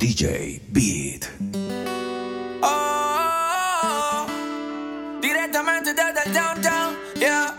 [0.00, 1.28] DJ Beat.
[2.62, 4.26] Oh,
[5.20, 7.54] directamente desde el downtown, yeah,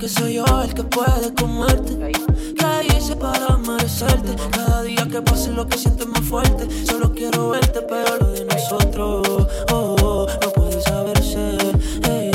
[0.00, 2.12] que soy yo el que puede comerte.
[2.58, 4.34] ¿Qué hice para merecerte?
[4.50, 6.66] Cada día que pase lo que siento más fuerte.
[6.86, 11.58] Solo quiero verte, pero lo de nosotros oh, oh, oh no puede saberse.
[12.02, 12.30] Hey.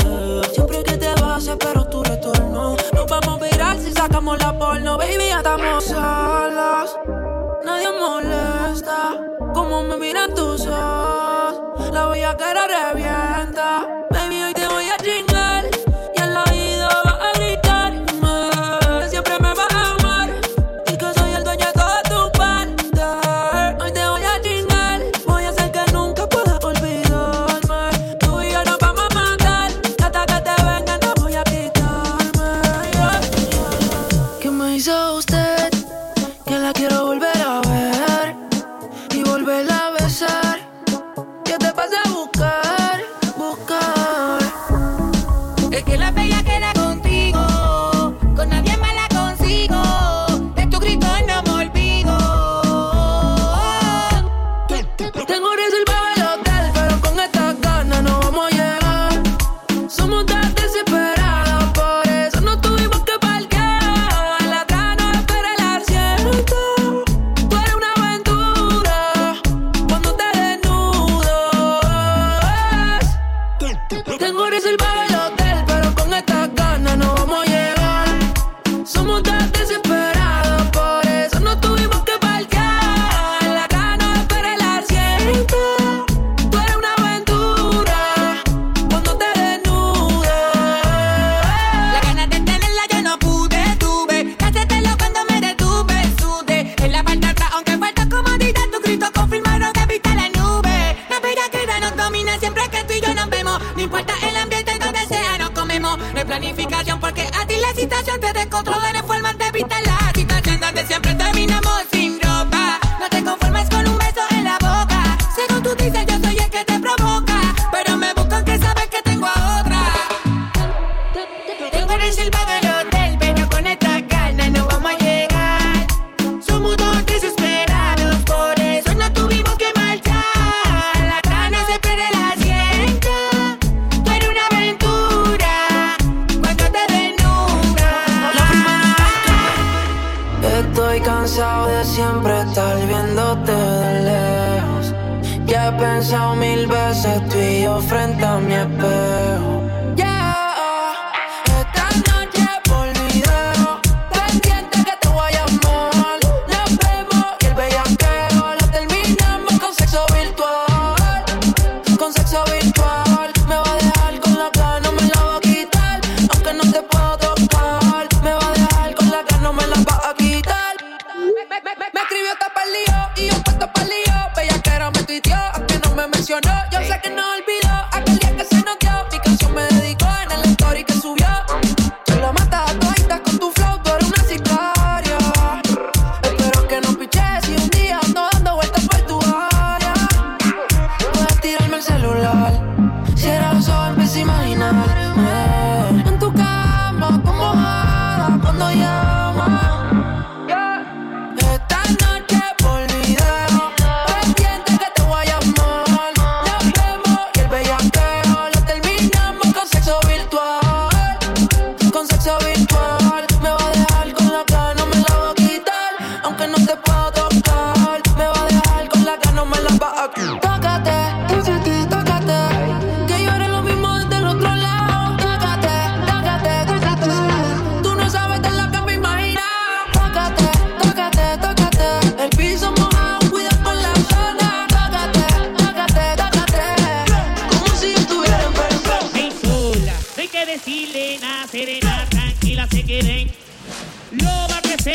[0.52, 2.76] Siempre que te vas, espero tu retorno.
[2.94, 4.96] Nos vamos a virar si sacamos la porno.
[4.96, 6.96] Baby, ya estamos solas.
[7.64, 9.20] Nadie molesta.
[9.52, 14.05] Como me miran tus ojos, la voy a querer revienta.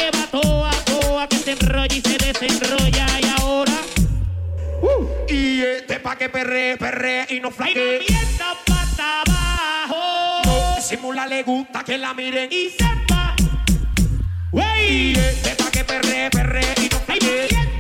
[0.02, 3.06] lleva toa, toa, que se enrolla y se desenrolla.
[3.20, 3.78] Y ahora.
[4.82, 8.06] Uh, y este pa' que perre, perre y no flaque.
[8.08, 10.42] Y la pata abajo.
[10.46, 13.36] No, simula le gusta que la miren y sepa.
[14.52, 15.14] Wey.
[15.14, 17.71] Y este pa' que perre, perre y no flaque.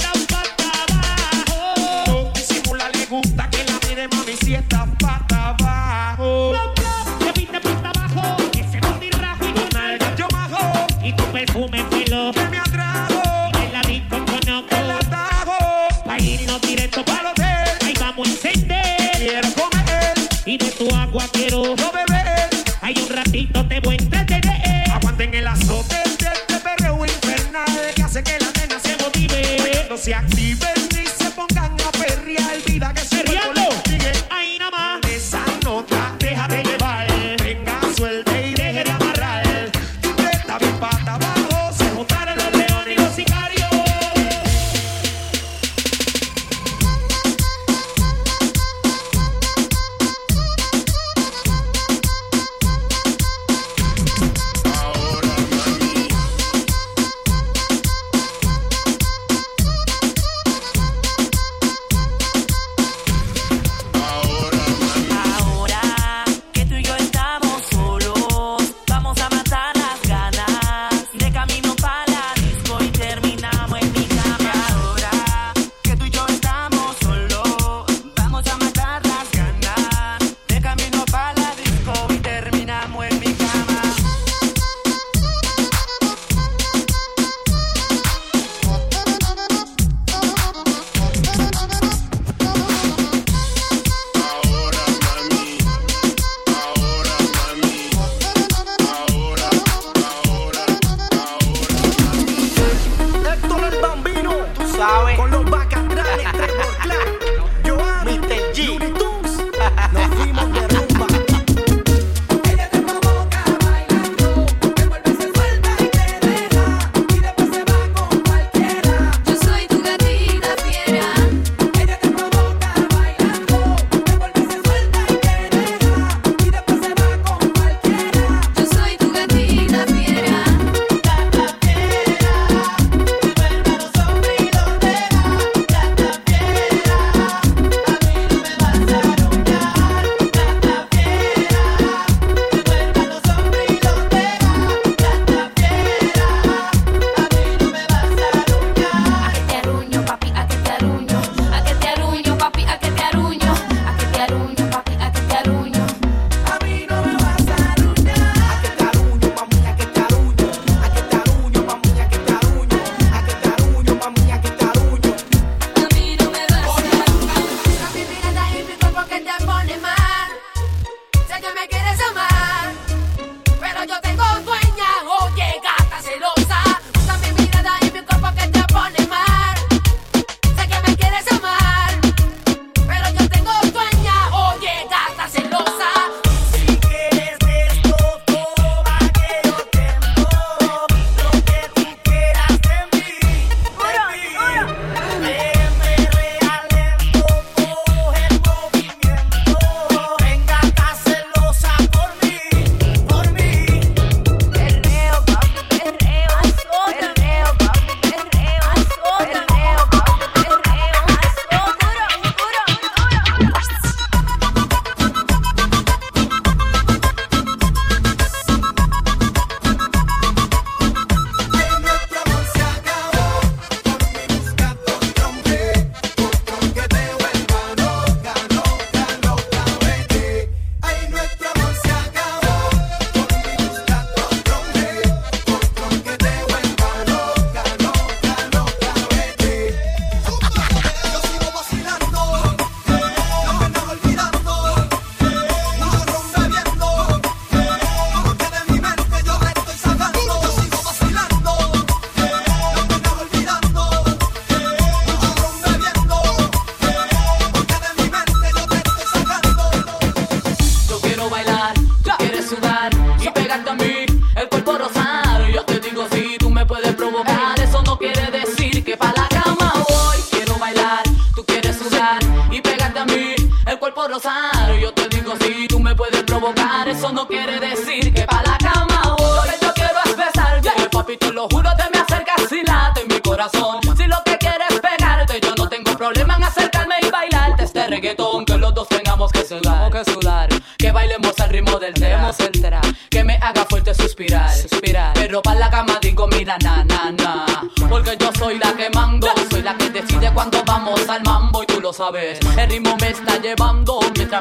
[21.11, 21.75] aguacero.
[21.75, 22.49] No oh, beber.
[22.81, 24.89] Hay un ratito te voy a entretener.
[24.91, 29.87] Aguanten el azote de este perreo infernal que hace que la nena se motive.
[29.89, 30.80] No se active.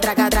[0.00, 0.33] traca, traca,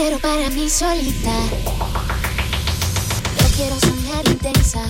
[0.00, 1.30] quiero para mí solita.
[3.38, 4.80] Yo quiero soñar intensa,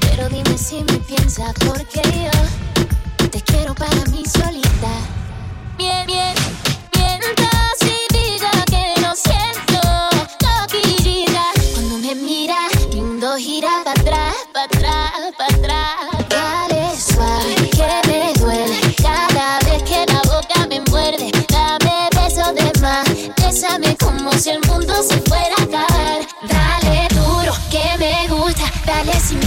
[0.00, 2.00] pero dime si me piensa, porque
[3.20, 4.90] yo te quiero para mí solita.
[5.76, 6.71] Bien, bien.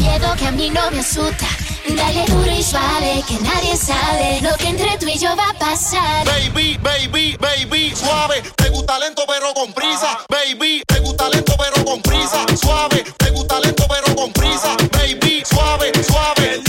[0.05, 1.47] miedo que a mí no me asusta.
[1.87, 5.53] Dale duro y suave, que nadie sabe lo que entre tú y yo va a
[5.53, 6.25] pasar.
[6.25, 8.41] Baby, baby, baby, suave.
[8.55, 10.19] Te gusta lento pero con prisa.
[10.29, 12.45] Baby, te gusta lento pero con prisa.
[12.59, 14.75] Suave, te gusta lento pero con prisa.
[14.91, 16.64] Baby, suave, suave.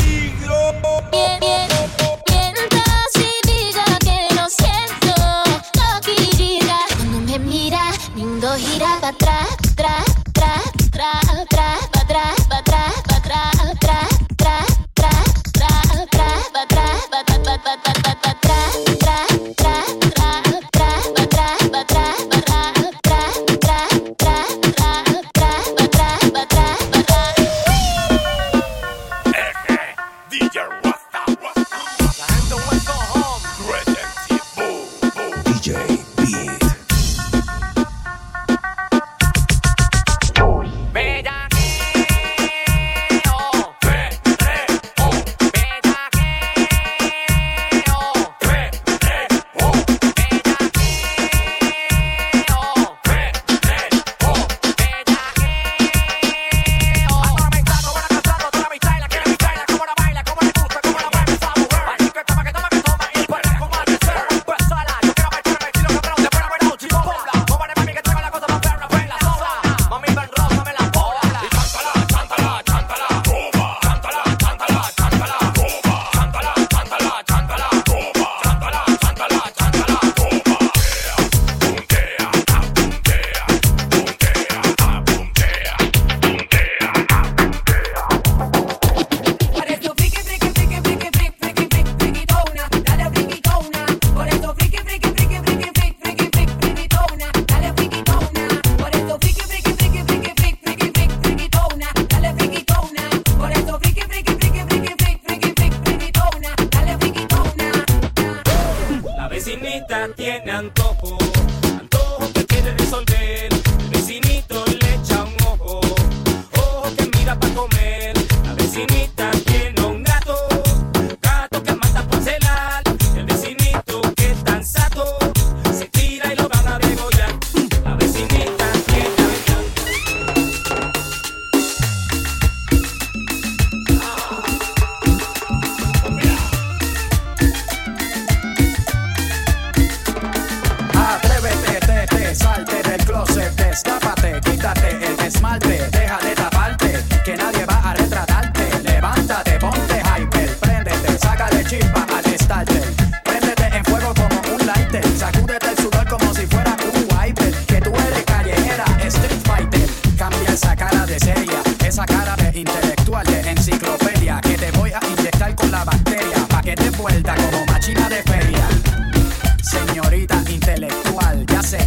[110.15, 111.26] tiene antojo.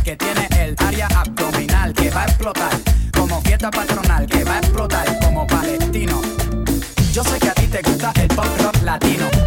[0.04, 2.72] que tiene el área abdominal que va a explotar.
[3.14, 6.22] Como fiesta patronal que va a explotar como palestino.
[7.12, 9.39] Yo sé que a ti te gusta el pop rock latino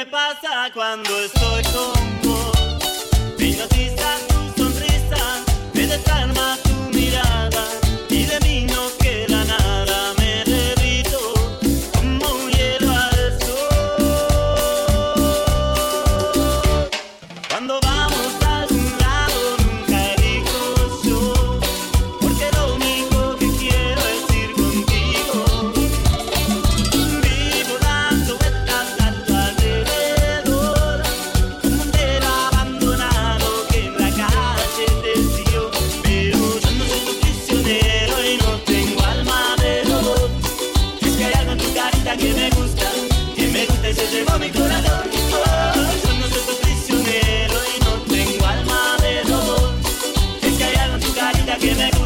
[0.00, 2.60] me pasa cuando estoy con vos.
[51.60, 51.99] Give it.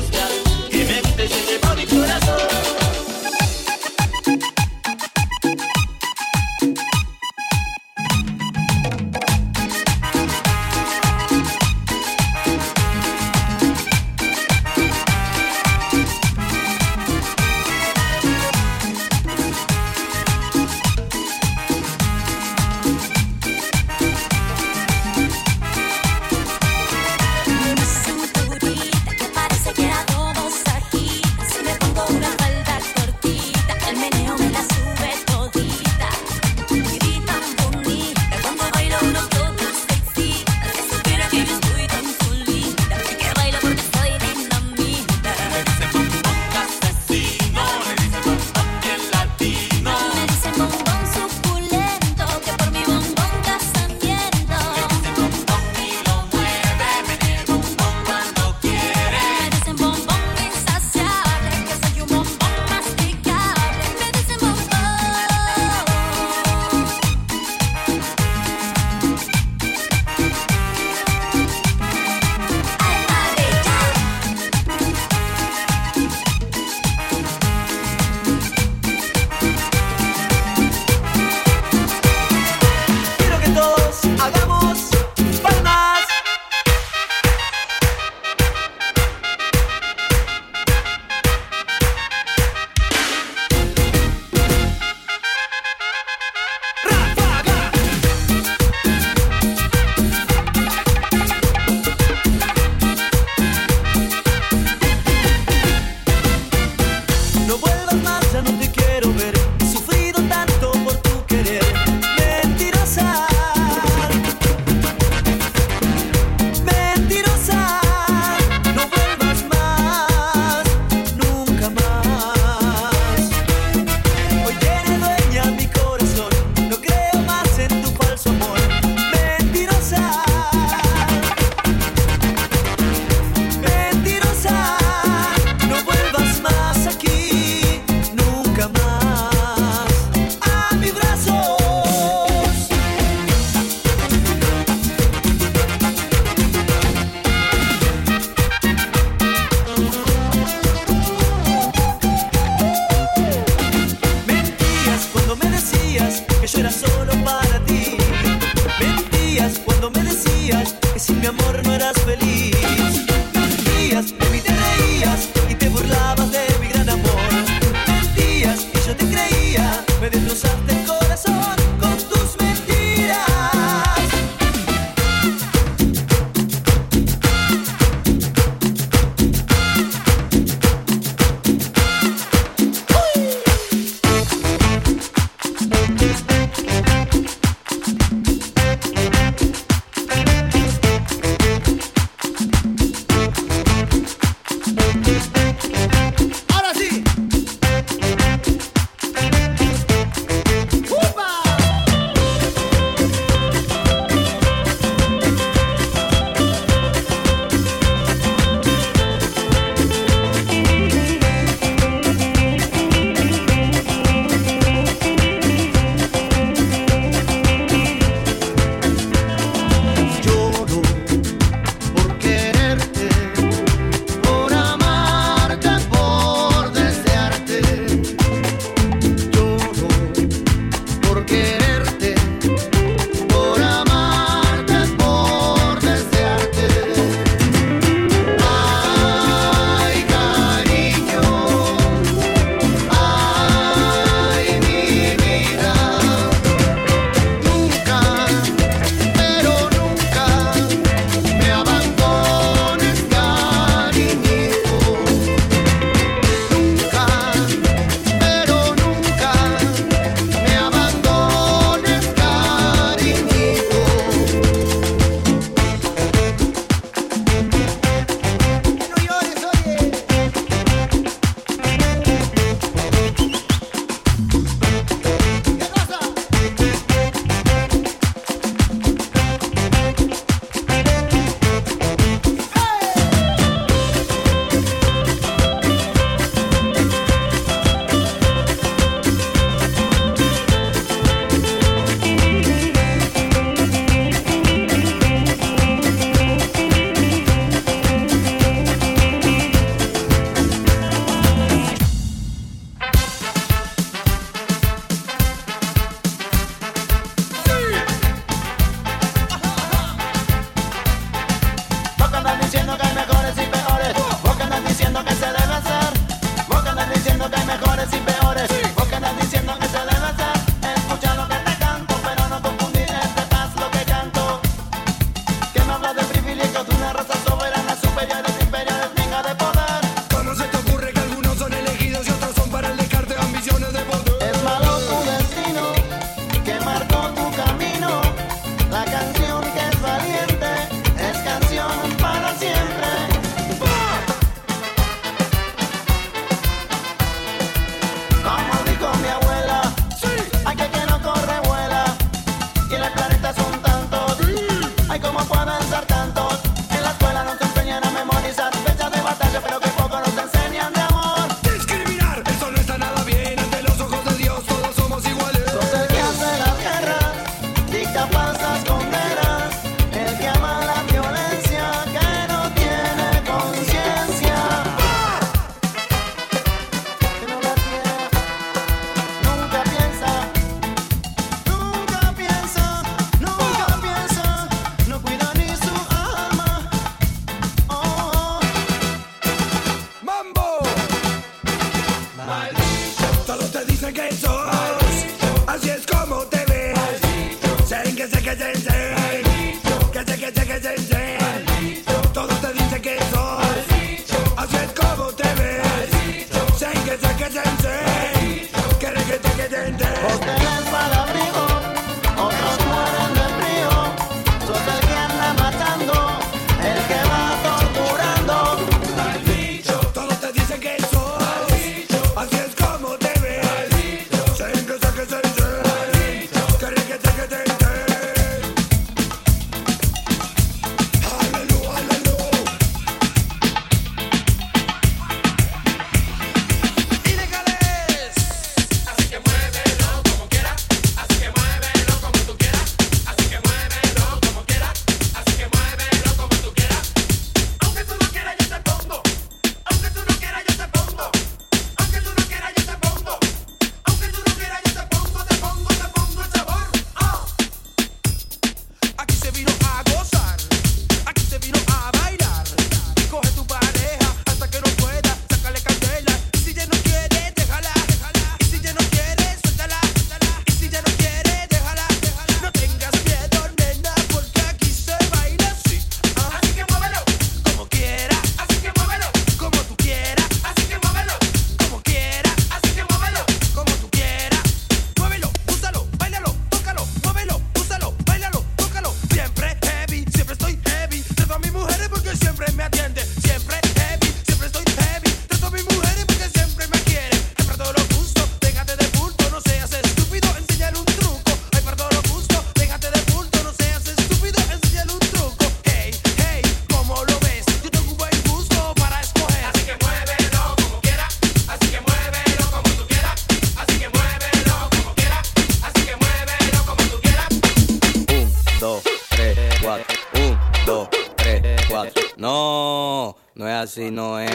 [523.36, 524.30] No es así, no es.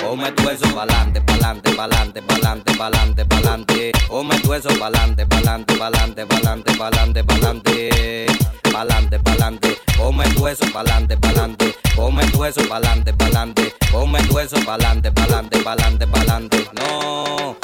[0.00, 3.92] Come tu eso pa'lante, pa'lante, pa'lante, pa'lante, pa'lante, pa'lante.
[4.06, 8.26] Come tu eso pa'lante, pa'lante, pa'lante, pa'lante, pa'lante, pa'lante.
[8.72, 9.76] Pa'lante, pa'lante.
[9.98, 11.74] Come tu eso pa'lante, pa'lante.
[11.96, 13.74] Come tu eso pa'lante, pa'lante.
[13.90, 16.68] Come tu eso pa'lante, pa'lante, pa'lante, pa'lante.
[16.78, 17.56] No.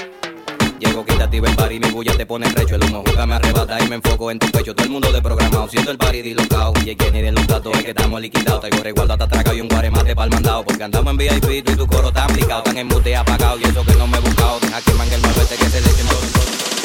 [0.78, 2.74] Llego, quítate y ven party, mi bulla te pone recho.
[2.74, 4.74] El humo juega, me arrebata y me enfoco en tu pecho.
[4.74, 6.72] Todo el mundo desprogramado, siento el party dislocado.
[6.84, 8.60] Y el ni de los datos es que estamos liquidados.
[8.60, 10.64] Traigo resguardo hasta atracado y un guaremate pa'l mandado.
[10.64, 12.62] Porque andamos en VIP, y tu coro tan aplicado.
[12.62, 14.60] Tan en mute apagado y eso que no me he buscado.
[14.60, 16.04] Deja que mangue el malvete que se le eche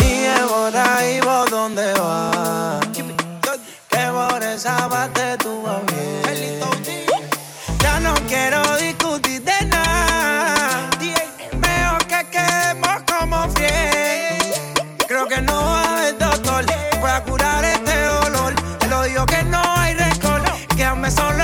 [0.06, 2.88] Y ahora y vos dónde vas.
[2.88, 3.04] Que
[4.08, 6.60] por esa parte tú vas bien.
[7.80, 9.31] Ya no quiero discutir
[21.02, 21.40] me solo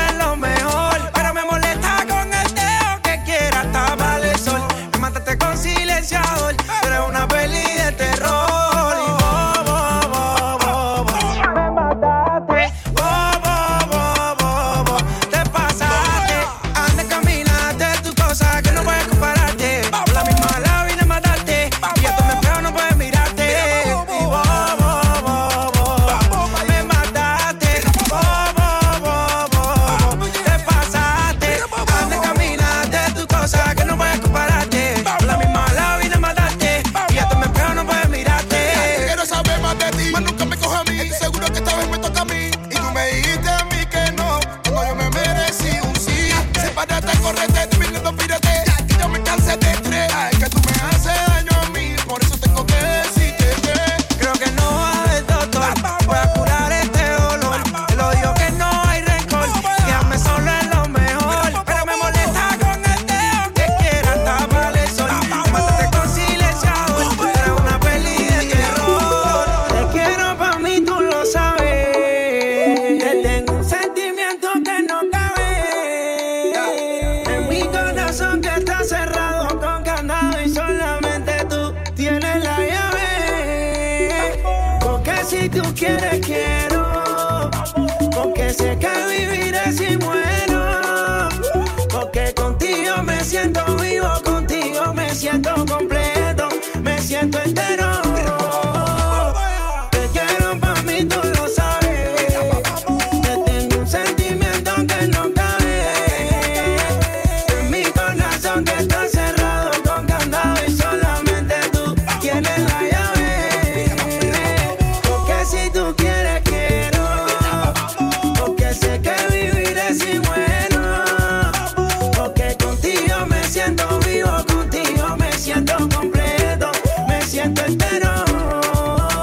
[127.48, 128.26] que te espero.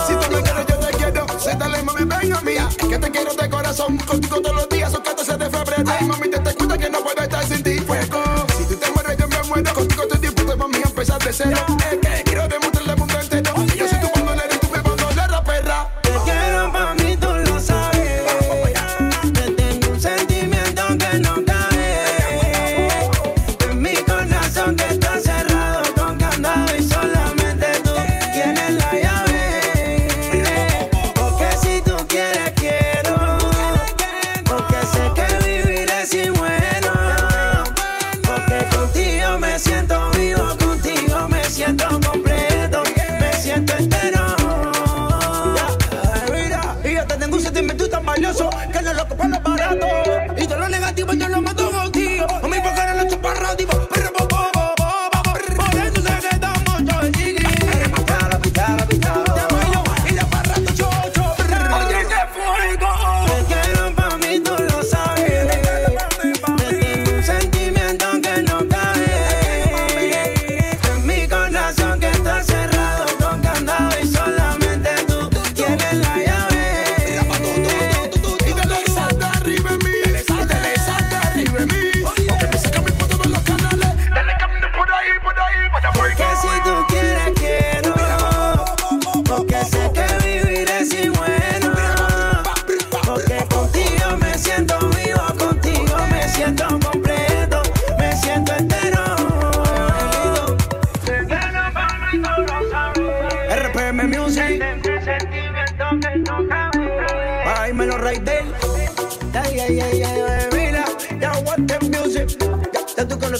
[0.06, 1.26] Si tú me quieres, yo te quiero.
[1.38, 2.68] Se dale, mami, venga mía.
[2.78, 3.96] Que te quiero de corazón.
[3.98, 5.84] Contigo todos los días, son 14 de febrero.
[5.86, 7.78] Ay, mami, te, te cuenta que no puedo estar sin ti.
[7.80, 8.22] Fuego.
[8.56, 9.74] Si tú te mueres, yo me muero.
[9.74, 12.03] Contigo estoy dispuesto, mami, a empezar de cero.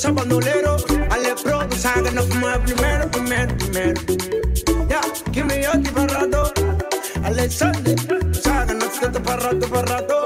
[0.05, 0.76] Ya tú conoces a bandolero.
[1.11, 4.00] Ale pro, tú sabes que no fuimos el primero, primero, primero.
[4.88, 5.00] Ya,
[5.32, 6.52] give me your para rato.
[7.24, 10.23] Alexander, tú sabes que no fuiste para rato, para rato.